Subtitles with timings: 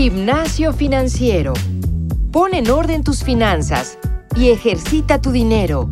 [0.00, 1.54] Gimnasio Financiero.
[2.30, 3.98] Pon en orden tus finanzas
[4.36, 5.90] y ejercita tu dinero.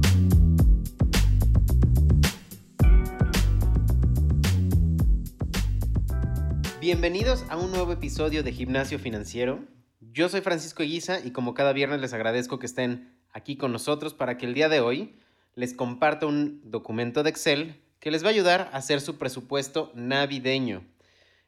[6.81, 9.59] Bienvenidos a un nuevo episodio de Gimnasio Financiero.
[9.99, 14.15] Yo soy Francisco Eguiza y como cada viernes les agradezco que estén aquí con nosotros
[14.15, 15.19] para que el día de hoy
[15.57, 19.91] les comparta un documento de Excel que les va a ayudar a hacer su presupuesto
[19.97, 20.85] navideño.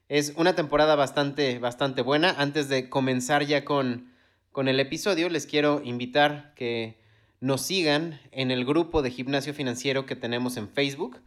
[0.09, 2.31] Es una temporada bastante, bastante buena.
[2.31, 4.11] Antes de comenzar ya con,
[4.51, 6.97] con el episodio, les quiero invitar que
[7.41, 11.21] nos sigan en el grupo de gimnasio financiero que tenemos en Facebook,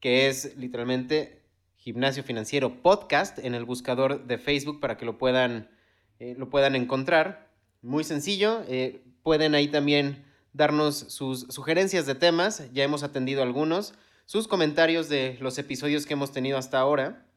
[0.00, 1.42] que es literalmente
[1.76, 5.70] Gimnasio Financiero Podcast en el buscador de Facebook para que lo puedan,
[6.18, 7.52] eh, lo puedan encontrar.
[7.82, 13.94] Muy sencillo, eh, pueden ahí también darnos sus sugerencias de temas, ya hemos atendido algunos,
[14.26, 17.27] sus comentarios de los episodios que hemos tenido hasta ahora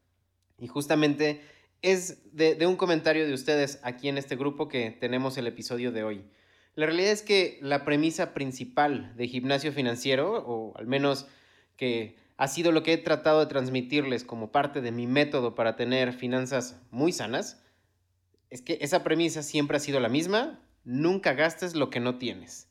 [0.62, 1.42] y justamente
[1.81, 6.03] es de, un comentario de ustedes aquí en este grupo que tenemos el episodio de
[6.03, 6.23] hoy.
[6.76, 11.26] La realidad es que la premisa principal de gimnasio financiero, o al menos
[11.76, 15.76] que ha sido lo que he tratado de transmitirles como parte de mi método para
[15.76, 17.64] tener finanzas muy sanas,
[18.52, 22.68] es que esa premisa siempre ha sido la misma, nunca gastes lo que no tienes.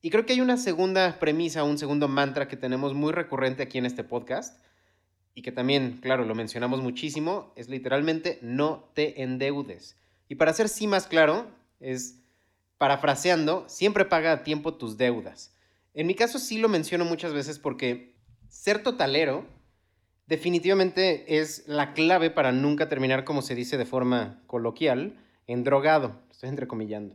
[0.00, 3.78] Y creo que hay una segunda premisa, un segundo mantra que tenemos muy recurrente aquí
[3.78, 4.60] en este podcast,
[5.36, 9.94] y que también, claro, lo mencionamos muchísimo, es literalmente no te endeudes.
[10.28, 11.46] Y para ser sí más claro,
[11.78, 12.22] es
[12.78, 15.54] parafraseando, siempre paga a tiempo tus deudas.
[15.92, 18.14] En mi caso sí lo menciono muchas veces porque
[18.48, 19.44] ser totalero
[20.26, 26.18] definitivamente es la clave para nunca terminar, como se dice de forma coloquial, en drogado.
[26.30, 27.14] Estoy entrecomillando.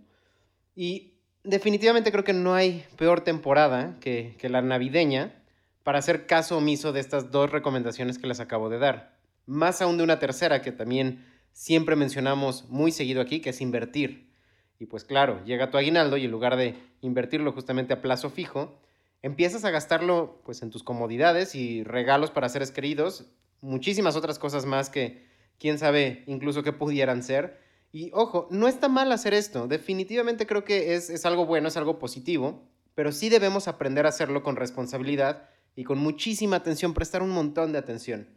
[0.75, 5.40] Y definitivamente creo que no hay peor temporada que, que la navideña
[5.83, 9.17] para hacer caso omiso de estas dos recomendaciones que les acabo de dar.
[9.45, 14.31] Más aún de una tercera que también siempre mencionamos muy seguido aquí, que es invertir.
[14.79, 18.79] Y pues claro, llega tu aguinaldo y en lugar de invertirlo justamente a plazo fijo,
[19.21, 23.25] empiezas a gastarlo pues en tus comodidades y regalos para seres queridos,
[23.61, 25.27] muchísimas otras cosas más que
[25.59, 27.59] quién sabe incluso qué pudieran ser.
[27.91, 31.77] Y ojo, no está mal hacer esto, definitivamente creo que es, es algo bueno, es
[31.77, 37.21] algo positivo, pero sí debemos aprender a hacerlo con responsabilidad y con muchísima atención, prestar
[37.21, 38.27] un montón de atención.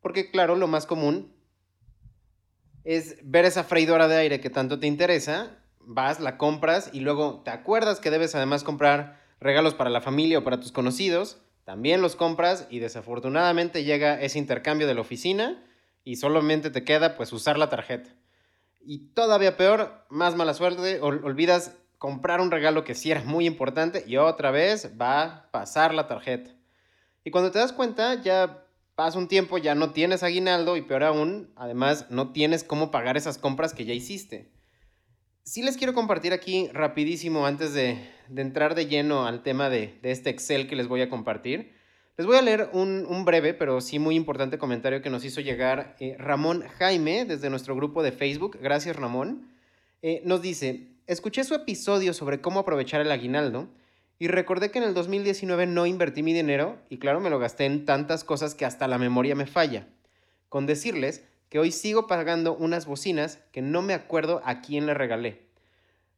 [0.00, 1.32] Porque claro, lo más común
[2.84, 7.42] es ver esa freidora de aire que tanto te interesa, vas, la compras y luego
[7.44, 12.00] te acuerdas que debes además comprar regalos para la familia o para tus conocidos, también
[12.00, 15.64] los compras y desafortunadamente llega ese intercambio de la oficina
[16.04, 18.10] y solamente te queda pues usar la tarjeta.
[18.80, 24.04] Y todavía peor, más mala suerte, olvidas comprar un regalo que sí era muy importante
[24.06, 26.50] y otra vez va a pasar la tarjeta.
[27.26, 31.02] Y cuando te das cuenta, ya pasa un tiempo, ya no tienes aguinaldo y peor
[31.02, 34.52] aún, además no tienes cómo pagar esas compras que ya hiciste.
[35.42, 37.98] Sí les quiero compartir aquí rapidísimo antes de,
[38.36, 41.72] entrar de lleno al tema de, este Excel que les voy a compartir.
[42.16, 45.96] Les voy a leer un, breve, pero sí muy importante comentario que nos hizo llegar
[45.98, 48.56] eh, Ramón Jaime desde nuestro grupo de Facebook.
[48.62, 49.50] Gracias Ramón.
[50.00, 53.68] Eh, nos dice, escuché su episodio sobre cómo aprovechar el aguinaldo
[54.18, 57.66] y recordé que en el 2019 no invertí mi dinero y claro, me lo gasté
[57.66, 59.86] en tantas cosas que hasta la memoria me falla.
[60.48, 64.94] Con decirles que hoy sigo pagando unas bocinas que no me acuerdo a quién le
[64.94, 65.42] regalé.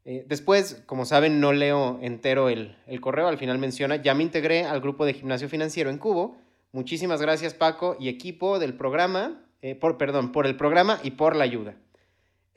[0.04, 4.64] Eh, después, como saben, no leo entero el, correo, al final menciona, ya me integré
[4.64, 6.37] al grupo de gimnasio financiero en Cubo.
[6.72, 11.34] Muchísimas gracias Paco y equipo del programa, eh, por, perdón, por el programa y por
[11.34, 11.75] la ayuda.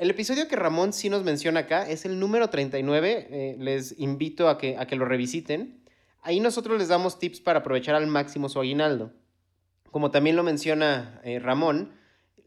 [0.02, 3.28] El episodio que Ramón sí nos menciona acá es el número 39.
[3.30, 5.84] Eh, les invito a que, a que lo revisiten.
[6.24, 9.14] Ahí nosotros les damos tips para aprovechar al máximo su aguinaldo.
[9.92, 11.94] Como también lo menciona eh, Ramón,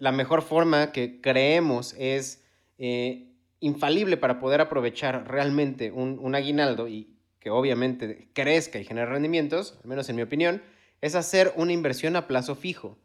[0.00, 2.44] la mejor forma que creemos es
[2.78, 9.06] eh, infalible para poder aprovechar realmente un, un aguinaldo y que obviamente crezca y genere
[9.06, 10.60] rendimientos, al menos en mi opinión,
[11.00, 12.98] es hacer una inversión a plazo fijo.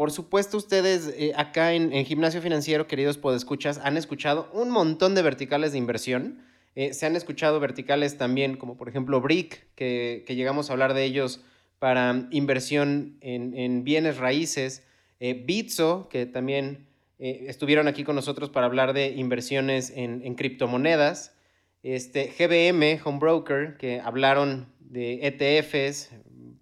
[0.00, 5.20] Por supuesto, ustedes eh, acá en, Gimnasio Financiero, queridos podescuchas, han escuchado un montón de
[5.20, 6.38] verticales de inversión.
[6.74, 11.04] Eh, se han escuchado verticales también, como por ejemplo Brick, que, llegamos a hablar de
[11.04, 11.42] ellos
[11.78, 14.84] para inversión en, bienes raíces.
[15.18, 16.86] Eh, Bitso, que también
[17.18, 21.34] estuvieron aquí con nosotros para hablar de inversiones en, criptomonedas.
[21.82, 26.08] Este, GBM, Home Broker, que hablaron de ETFs,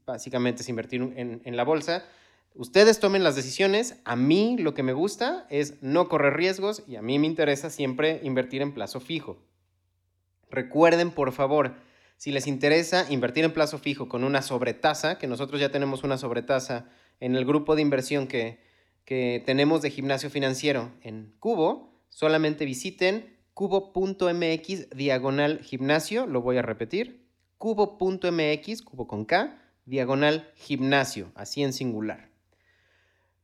[0.05, 2.05] básicamente es invertir en, en la bolsa.
[2.55, 4.01] Ustedes tomen las decisiones.
[4.05, 7.71] A mí lo que me gusta es no correr riesgos y a mí me interesa
[7.71, 9.39] siempre invertir en plazo fijo.
[10.51, 11.75] Recuerden, por favor,
[12.17, 16.19] si les interesa invertir en plazo fijo con una sobretasa, que nosotros ya tenemos una
[16.19, 16.89] sobretasa
[17.21, 18.59] en el grupo de inversión que,
[19.05, 26.63] que tenemos de gimnasio financiero en Cubo, solamente visiten cubo.mx diagonal gimnasio, lo voy a
[26.63, 27.29] repetir,
[27.59, 32.28] cubo.mx, cubo con K, diagonal gimnasio, así en singular.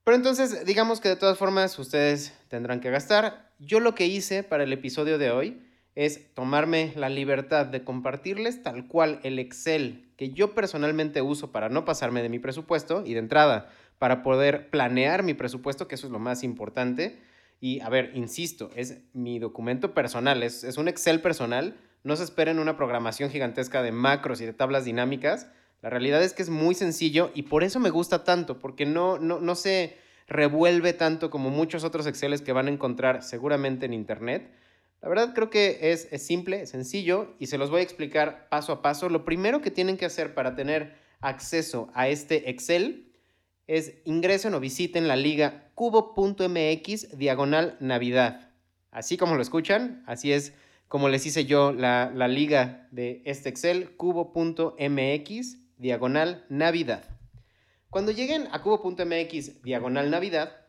[0.05, 3.51] Pero entonces, digamos que de todas formas ustedes tendrán que gastar.
[3.59, 5.63] Yo lo que hice para el episodio de hoy
[5.95, 11.69] es tomarme la libertad de compartirles tal cual el Excel que yo personalmente uso para
[11.69, 16.07] no pasarme de mi presupuesto y de entrada para poder planear mi presupuesto, que eso
[16.07, 17.19] es lo más importante.
[17.61, 21.77] Y a ver, insisto, es mi documento personal, es, un Excel personal.
[22.03, 25.51] No se esperen una programación gigantesca de macros y de tablas dinámicas.
[25.85, 29.19] La realidad es que es muy sencillo y por eso me gusta tanto, porque no,
[29.19, 29.97] no, no se
[30.27, 34.51] revuelve tanto como muchos otros Exceles que van a encontrar seguramente en Internet
[35.05, 38.81] la verdad creo que es, simple, sencillo y se los voy a explicar paso a
[38.81, 39.11] paso.
[39.11, 43.13] Lo primero que tienen que hacer para tener acceso a este Excel
[43.67, 48.49] es ingresen o visiten la liga cubo.mx diagonal Navidad.
[48.91, 50.55] Así como lo escuchan, así es
[50.89, 57.05] como les hice yo la, la liga de este Excel, cubo.mx diagonal Navidad.
[57.91, 60.65] Cuando lleguen a cubo.mx diagonal Navidad,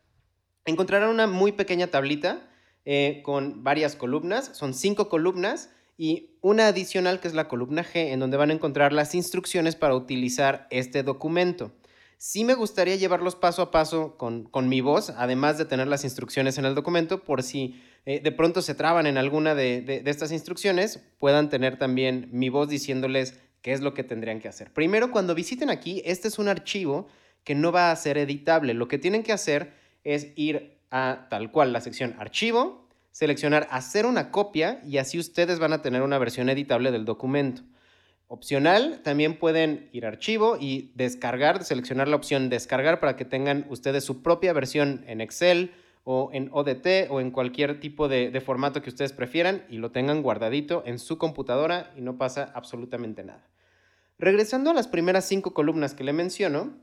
[0.66, 2.50] encontrarán una muy pequeña tablita
[2.86, 4.52] eh, con varias columnas.
[4.54, 8.54] Son cinco columnas y una adicional que es la columna G, en donde van a
[8.54, 11.72] encontrar las instrucciones para utilizar este documento.
[12.18, 16.58] Sí me gustaría llevarlos paso a paso con, mi voz, además de tener las instrucciones
[16.58, 20.32] en el documento, por si eh, de pronto se traban en alguna de, de estas
[20.32, 24.72] instrucciones, puedan tener también mi voz diciéndoles qué es lo que tendrían que hacer.
[24.72, 27.08] Primero, cuando visiten aquí, este es un archivo
[27.44, 28.76] que no va a ser editable.
[28.76, 29.74] Lo que tienen que hacer
[30.04, 35.58] es ir a tal cual la sección archivo, seleccionar hacer una copia y así ustedes
[35.58, 37.64] van a tener una versión editable del documento.
[38.28, 43.66] Opcional, también pueden ir a archivo y descargar, seleccionar la opción descargar para que tengan
[43.70, 45.72] ustedes su propia versión en Excel
[46.04, 49.90] o en ODT o en cualquier tipo de, de formato que ustedes prefieran y lo
[49.90, 53.44] tengan guardadito en su computadora y no pasa absolutamente nada.
[54.18, 56.74] Regresando a las primeras cinco columnas que le menciono,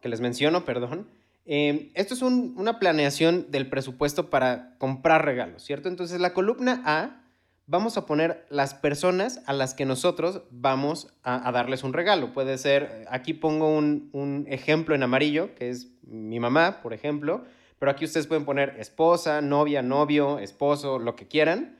[0.00, 1.06] que les menciono, perdón,
[1.52, 5.88] Em, esto es una planeación del presupuesto para comprar regalos, ¿cierto?
[5.88, 7.24] Entonces, la columna A,
[7.66, 12.32] vamos a poner las personas a las que nosotros vamos a, darles un regalo.
[12.32, 17.44] Puede ser, aquí pongo un, un, ejemplo en amarillo, que es mi mamá, por ejemplo,
[17.80, 21.78] pero aquí ustedes pueden poner esposa, novia, novio, esposo, lo que quieran.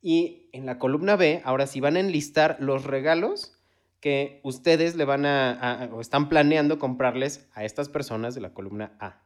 [0.00, 3.59] Y en la columna B, ahora sí van a enlistar los regalos
[4.00, 9.22] que ustedes le van a, están planeando comprarles a estas personas de la columna A.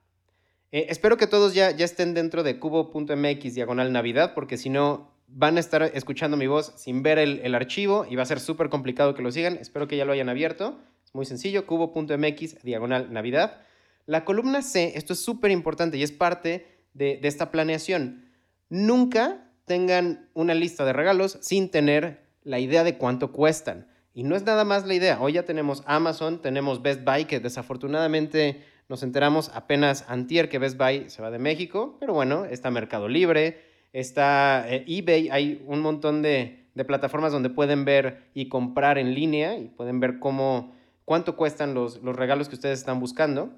[0.73, 5.15] Eh, espero que todos ya, ya estén dentro de cubo.mx diagonal Navidad, porque si no
[5.29, 8.41] van a estar escuchando mi voz sin ver el, el archivo y va a ser
[8.41, 9.55] súper complicado que lo sigan.
[9.61, 10.79] Espero que ya lo hayan abierto.
[11.05, 13.63] Es muy sencillo, cubo.mx diagonal Navidad.
[14.07, 18.29] La columna C, esto es súper importante y es parte de, de esta planeación.
[18.69, 23.94] Nunca tengan una lista de regalos sin tener la idea de cuánto cuestan.
[24.17, 25.19] Y no es nada más la idea.
[25.21, 30.79] Hoy ya tenemos Amazon, tenemos Best Buy, que desafortunadamente nos enteramos apenas antier que Best
[30.79, 33.61] Buy se va de México, pero bueno, está Mercado Libre,
[33.93, 39.15] está eh, eBay, hay un montón de, de, plataformas donde pueden ver y comprar en
[39.15, 40.73] línea y pueden ver cómo,
[41.05, 43.51] cuánto cuestan los, los regalos que ustedes están buscando.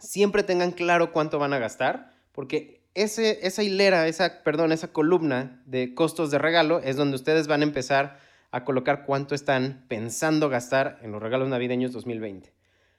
[0.00, 5.62] Siempre tengan claro cuánto van a gastar, porque ese, esa hilera, esa, perdón, esa columna
[5.64, 8.23] de costos de regalo es donde ustedes van a empezar
[8.54, 12.54] a colocar cuánto están pensando gastar en los regalos navideños 2020.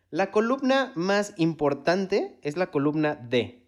[0.09, 3.63] La columna más importante es la columna D.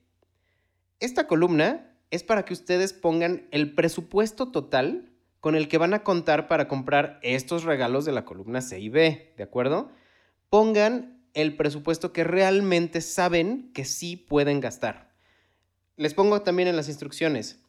[0.99, 6.03] Esta columna es para que ustedes pongan el presupuesto total con el que van a
[6.03, 9.89] contar para comprar estos regalos de la columna C y B, ¿de acuerdo?
[10.49, 15.13] Pongan el presupuesto que realmente saben que sí pueden gastar.
[15.95, 17.63] Les pongo también en las instrucciones,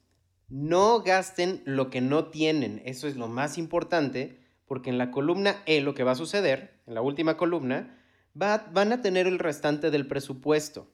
[0.49, 5.63] no gasten lo que no tienen, eso es lo más importante, porque en la columna
[5.67, 7.99] E lo que va a suceder, en la última columna,
[8.35, 10.91] van a tener el restante del presupuesto.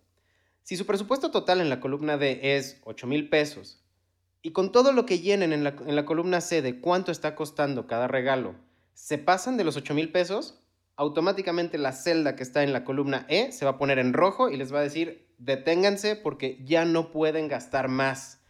[0.63, 3.81] Si su presupuesto total en la columna D es 8 mil pesos,
[4.43, 7.35] y con todo lo que llenen en la, en la, columna C de cuánto está
[7.35, 8.55] costando cada regalo,
[8.93, 10.61] se pasan de los 8 mil pesos,
[10.97, 14.51] automáticamente la celda que está en la columna E se va a poner en rojo
[14.51, 18.44] y les va a decir deténganse porque ya no pueden gastar más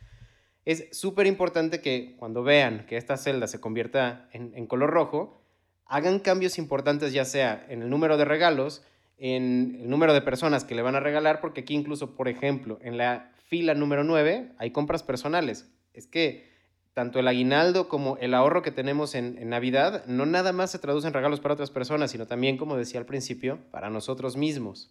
[0.65, 5.43] es súper importante que cuando vean que esta celda se convierta en, color rojo,
[5.87, 8.83] hagan cambios importantes ya sea en el número de regalos,
[9.19, 12.79] en el número de personas que le van a regalar, porque aquí incluso, por ejemplo,
[12.83, 15.71] en la fila número 9 hay compras personales.
[15.93, 16.53] Es que
[16.95, 20.79] tanto el aguinaldo como el ahorro que tenemos en, en, Navidad no nada más se
[20.79, 24.91] traduce en regalos para otras personas, sino también, como decía al principio, para nosotros mismos.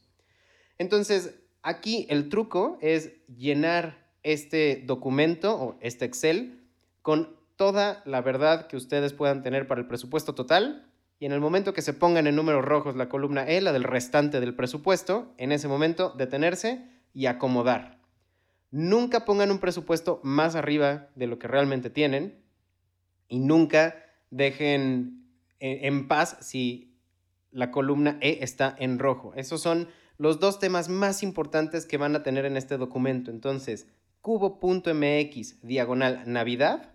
[0.77, 6.61] Entonces, aquí el truco es llenar este documento o este Excel
[7.01, 10.89] con toda la verdad que ustedes puedan tener para el presupuesto total
[11.19, 13.83] y en el momento que se pongan en números rojos la columna E, la del
[13.83, 17.99] restante del presupuesto, en ese momento detenerse y acomodar.
[18.71, 22.43] Nunca pongan un presupuesto más arriba de lo que realmente tienen
[23.27, 23.95] y nunca
[24.31, 25.27] dejen
[25.59, 26.97] en paz si
[27.51, 29.33] la columna E está en rojo.
[29.35, 29.87] Esos son
[30.17, 33.31] los dos temas más importantes que van a tener en este documento.
[33.31, 33.87] Entonces,
[34.23, 36.93] cubo.mx diagonal Navidad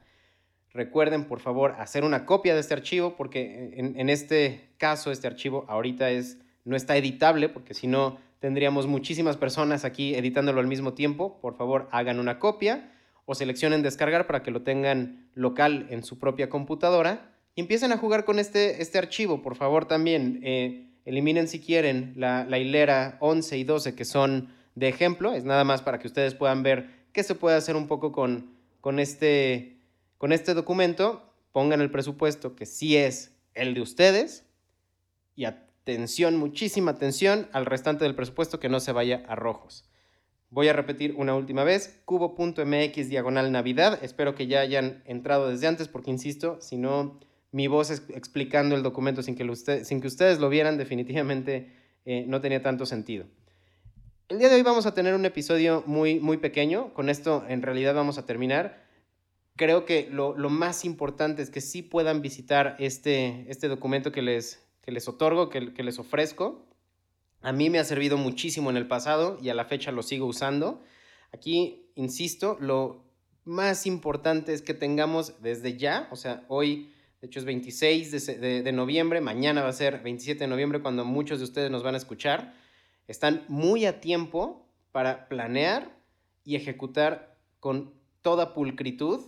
[0.78, 5.64] Recuerden, por favor, hacer una copia de este archivo porque en, este caso este archivo
[5.66, 10.92] ahorita es, no está editable porque si no tendríamos muchísimas personas aquí editándolo al mismo
[10.92, 11.40] tiempo.
[11.40, 12.92] Por favor, hagan una copia
[13.24, 17.96] o seleccionen descargar para que lo tengan local en su propia computadora y empiecen a
[17.96, 19.42] jugar con este, este archivo.
[19.42, 24.50] Por favor, también eh, eliminen si quieren la, la hilera 11 y 12 que son
[24.74, 25.32] de ejemplo.
[25.32, 28.54] Es nada más para que ustedes puedan ver qué se puede hacer un poco con,
[28.80, 29.80] con este
[30.18, 34.44] con este documento pongan el presupuesto que sí es el de ustedes
[35.34, 39.84] y atención, muchísima atención al restante del presupuesto que no se vaya a rojos.
[40.50, 43.98] Voy a repetir una última vez, cubo.mx diagonal Navidad.
[44.00, 47.18] Espero que ya hayan entrado desde antes porque, insisto, si no,
[47.50, 51.72] mi voz explicando el documento sin que, sin que ustedes lo vieran definitivamente
[52.04, 53.26] eh, no tenía tanto sentido.
[54.28, 56.92] El día de hoy vamos a tener un episodio muy, muy pequeño.
[56.92, 58.86] Con esto en realidad vamos a terminar
[59.58, 64.62] creo que lo, más importante es que sí puedan visitar este, este documento que les,
[64.82, 66.64] que les otorgo, que, que, les ofrezco.
[67.42, 70.26] A mí me ha servido muchísimo en el pasado y a la fecha lo sigo
[70.26, 70.82] usando.
[71.32, 73.04] Aquí, insisto, lo
[73.44, 78.62] más importante es que tengamos desde ya, o sea, hoy, de hecho es 26 de,
[78.62, 81.94] de noviembre, mañana va a ser 27 de noviembre cuando muchos de ustedes nos van
[81.94, 82.54] a escuchar,
[83.08, 85.98] están muy a tiempo para planear
[86.44, 89.24] y ejecutar con toda pulcritud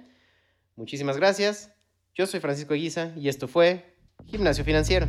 [0.77, 1.75] Muchísimas gracias.
[2.15, 3.97] Yo soy Francisco Eguiza y esto fue
[4.27, 5.09] Gimnasio Financiero.